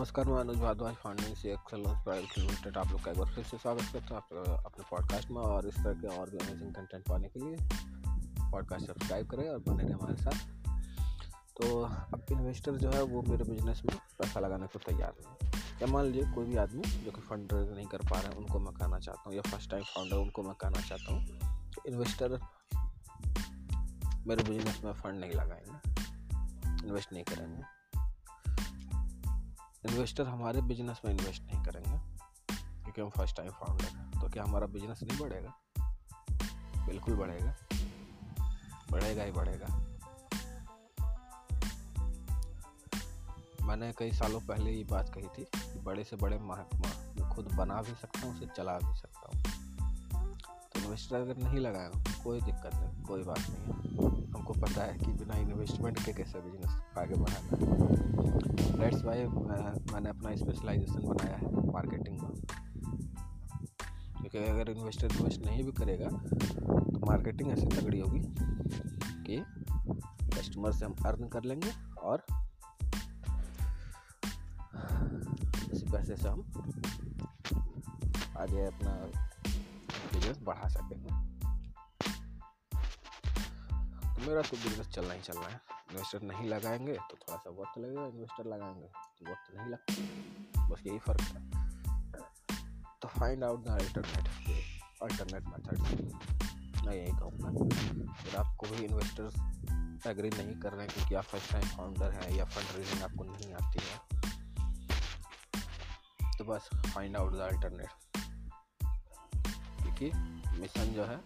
नमस्कार, 0.00 0.26
मैं 0.26 0.38
अनुज 0.40 0.56
भारद्वाज 0.56 0.94
फाउंडिंग 0.94 1.34
से 1.36 1.52
एक्सलेंस 1.52 1.96
प्राइवेट 2.04 2.38
लिमिटेड 2.38 2.76
आप 2.78 2.90
लोग 2.90 3.02
का 3.04 3.10
एक 3.10 3.18
बार 3.18 3.32
फिर 3.32 3.44
से 3.44 3.56
स्वागत 3.58 3.88
करता 3.92 4.14
हूँ 4.14 4.56
अपने 4.56 4.84
पॉडकास्ट 4.90 5.30
में 5.30 5.40
और 5.40 5.66
इस 5.68 5.74
तरह 5.74 5.92
के 5.92 6.06
और 6.18 6.30
भी 6.30 6.38
अमेजिंग 6.38 6.70
कंटेंट 6.74 7.02
पाने 7.08 7.28
के 7.28 7.40
लिए। 7.40 7.56
पॉडकास्ट 8.50 8.86
सब्सक्राइब 8.86 9.26
करें 9.26 9.48
और 9.48 9.58
बने 9.58 9.82
रहें 9.82 9.94
हमारे 9.94 10.16
साथ। 10.16 10.38
तो 11.56 11.82
अब 11.82 12.24
इन्वेस्टर 12.32 12.76
जो 12.76 12.90
है 12.90 13.02
वो 13.02 13.22
मेरे 13.22 13.44
बिज़नेस 13.44 13.82
में 13.86 13.96
पैसा 14.18 14.40
लगाने 14.40 14.66
को 14.66 14.78
तैयार 14.78 15.14
है। 15.20 15.50
या 15.82 15.86
मान 15.86 16.04
लीजिए 16.04 16.30
कोई 16.32 16.46
भी 16.46 16.56
आदमी 16.56 16.82
जो 16.82 17.10
कि 17.10 17.20
फंड 17.20 17.52
रेज 17.52 17.72
नहीं 17.72 17.86
कर 17.86 17.98
पा 17.98 18.20
रहे 18.20 18.28
हैं, 18.28 18.36
उनको 18.36 18.58
मैं 18.58 18.74
कहना 18.74 18.98
चाहता 18.98 19.22
हूँ, 19.26 19.34
या 19.34 19.42
फ़र्स्ट 19.42 19.70
टाइम 19.70 19.82
फाउंडर 19.82 20.16
उनको 20.16 20.42
मैं 20.42 20.54
कहना 20.54 20.80
चाहता 20.80 21.12
हूँ 21.12 21.20
इन्वेस्टर 21.86 22.38
मेरे 24.26 24.42
बिज़नेस 24.44 24.80
में 24.84 24.92
फंड 24.92 25.20
नहीं 25.20 25.32
लगाएँगे 25.32 26.86
इन्वेस्ट 26.86 27.12
नहीं 27.12 27.24
करेंगे। 27.24 27.79
इन्वेस्टर 29.84 30.26
हमारे 30.26 30.60
बिज़नेस 30.62 31.00
में 31.04 31.12
इन्वेस्ट 31.12 31.42
नहीं 31.42 31.64
करेंगे, 31.64 31.98
क्योंकि 32.82 33.00
हम 33.00 33.08
फ़र्स्ट 33.08 33.36
टाइम 33.36 33.50
फाउंडर 33.50 33.84
हैं 33.84 34.20
तो 34.20 34.28
क्या 34.28 34.44
हमारा 34.44 34.66
बिज़नेस 34.66 35.02
नहीं 35.02 35.18
बढ़ेगा? 35.18 35.54
बिल्कुल 36.86 37.14
बढ़ेगा। 37.14 37.54
बढ़ेगा 38.90 39.22
ही 39.22 39.32
बढ़ेगा। 39.32 39.66
मैंने 43.62 43.92
कई 43.98 44.12
सालों 44.12 44.40
पहले 44.40 44.70
ये 44.70 44.84
बात 44.84 45.12
कही 45.14 45.28
थी 45.28 45.44
कि 45.54 45.78
बड़े 45.78 46.04
से 46.04 46.16
बड़े 46.16 46.38
महकमा 46.38 46.88
मैं 47.14 47.28
खुद 47.30 47.52
बना 47.54 47.80
भी 47.82 47.94
सकता 47.94 48.20
हूँ, 48.20 48.36
उसे 48.36 48.46
चला 48.46 48.78
भी 48.78 48.98
सकता 48.98 49.28
हूँ। 49.28 49.42
तो 50.72 50.80
इन्वेस्टर 50.80 51.16
अगर 51.16 51.36
नहीं 51.36 51.60
तो 51.94 52.22
कोई 52.24 52.40
दिक्कत 52.40 52.74
नहीं, 52.74 53.02
कोई 53.02 53.22
बात 53.22 53.40
नहीं। 53.40 53.96
है 54.06 54.32
हमको 54.32 54.54
पता 54.54 54.84
है 54.84 54.98
कि 54.98 55.12
बिना 55.30 55.42
इन्वेस्टमेंट 55.42 55.98
के 56.04 56.12
कैसे 56.12 56.38
बिज़नेस 56.40 56.80
आगे 56.98 57.14
बढ़ाना 57.14 57.56
है? 57.56 58.80
डेट्स 58.80 59.02
वाई 59.04 59.24
मैंने 59.24 60.08
अपना 60.08 60.34
स्पेशलाइजेशन 60.36 61.06
बनाया 61.08 61.36
है 61.36 61.72
मार्केटिंग 61.72 62.20
में। 62.20 62.30
क्योंकि 64.20 64.38
अगर 64.38 64.70
इन्वेस्टर 64.70 65.06
इन्वेस्ट 65.06 65.46
नहीं 65.46 65.64
भी 65.64 65.72
करेगा 65.72 66.08
तो 66.08 67.06
मार्केटिंग 67.06 67.50
ऐसी 67.50 67.66
तगड़ी 67.66 68.00
होगी 68.00 68.20
कि 69.26 69.36
कस्टमर 70.36 70.72
से 70.72 70.84
हम 70.84 70.94
अर्न 71.06 71.28
कर 71.28 71.44
लेंगे 71.44 71.72
और 72.02 72.24
इस 75.72 75.82
पैसे 75.92 76.16
से 76.16 76.28
हम 76.28 76.40
आगे 78.38 78.64
अपना 78.66 78.92
बिज़नेस 80.12 80.38
बढ़ा 80.42 80.68
सकेंगे। 80.68 81.39
मेरा 84.20 84.42
तो 84.42 84.56
बिज़नेस 84.56 84.88
चलना 84.88 85.14
ही 85.14 85.20
चलना 85.22 85.46
है। 85.46 85.60
इन्वेस्टर 85.90 86.22
नहीं 86.22 86.48
लगाएँगे 86.48 86.92
तो 87.10 87.16
थोड़ा 87.16 87.36
सा 87.36 87.50
वक्त 87.50 87.78
लगेगा 87.78 88.06
इन्वेस्टर 88.06 88.48
लगाएँगे 88.48 88.88
तो 89.18 89.30
वक्त 89.30 89.54
नहीं 89.56 89.68
लगता। 89.68 90.66
बस 90.68 90.82
यही 90.86 90.98
फ़र्क 90.98 91.20
है। 91.20 91.40
तो 93.02 93.08
find 93.10 93.44
out 93.44 93.64
the 93.64 93.68
alternate 93.70 94.28
alternate 95.02 95.44
method 95.44 95.78
मैं 96.86 96.94
यही 96.94 97.12
कहूँगा। 97.12 97.48
अगर 97.48 98.36
आपको 98.36 98.66
भी 98.66 98.84
इन्वेस्टर्स 98.84 99.34
एग्री 100.06 100.30
नहीं 100.30 100.54
कर 100.60 100.72
रहे 100.72 100.86
हैं, 100.86 100.94
क्योंकि 100.94 101.14
आप 101.14 101.24
फ़र्स्ट 101.24 101.52
टाइम 101.52 101.66
फाउंडर 101.68 102.12
हैं 102.12 102.30
या 102.36 102.44
फंड 102.46 102.76
रेजिंग 102.76 103.02
आपको 103.02 103.24
नहीं 103.24 103.52
आती 103.54 103.80
है 103.82 103.96
तो 106.38 106.44
बस 106.44 106.68
फाइंड 106.86 107.16
आउट 107.16 107.32
द 107.32 107.40
अल्टरनेट 107.42 107.90
क्योंकि 109.82 110.10
मिशन 110.60 110.92
जो 110.94 111.04
है, 111.04 111.20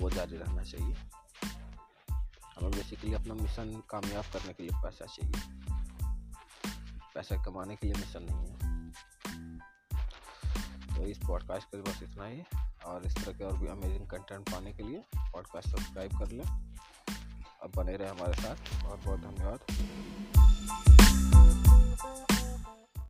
वो 0.00 0.10
जारी 0.10 0.36
रहना 0.36 0.62
चाहिए। 0.64 0.94
बेसिकली 2.76 3.14
अपना 3.14 3.34
मिशन 3.34 3.82
कामयाब 3.90 4.24
करने 4.24 4.52
के 4.52 4.62
लिए 4.62 4.82
पैसा 4.82 5.06
चाहिए। 5.06 5.42
पैसा 7.14 7.44
कमाने 7.44 7.76
के 7.76 7.86
लिए 7.86 7.94
मिशन 7.94 8.26
नहीं 8.30 8.46
है। 8.46 8.90
तो 10.96 11.06
इस 11.06 11.18
पॉडकास्ट 11.18 11.68
के 11.68 11.82
बस 11.82 12.02
इतना 12.02 12.26
ही। 12.26 12.42
और 12.84 13.02
इस 13.06 13.24
तरह 13.24 13.38
के 13.38 13.44
और 13.44 13.58
भी 13.58 13.66
अमेजिंग 13.66 14.10
कंटेंट 14.10 14.50
पाने 14.50 14.72
के 14.72 14.82
लिए 14.82 15.04
पॉडकास्ट 15.18 15.68
सब्सक्राइब 15.68 16.18
कर 16.18 16.30
लें। 16.30 16.76
अब 17.62 17.72
बने 17.76 17.96
रहे 17.96 18.08
हमारे 18.08 18.34
साथ। 18.34 18.82
बहुत 18.84 19.04
बहुत 19.04 19.20
धन्यवाद। 19.20 19.85